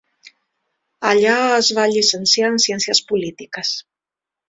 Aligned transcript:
Allà 1.09 1.35
es 1.59 1.71
va 1.81 1.85
llicenciar 1.93 2.51
en 2.55 2.61
ciències 2.67 3.07
polítiques. 3.13 3.79